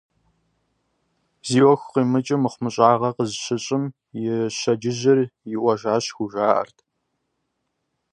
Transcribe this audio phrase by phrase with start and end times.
[1.47, 3.83] Зи Ӏуэху къимыкӀым, мыхъумыщӀагъэ къызыщыщӀым:
[4.21, 4.23] «И
[4.57, 5.19] щэджыжьыр
[5.53, 6.77] иӀуэжащ»,- хужаӀэрт.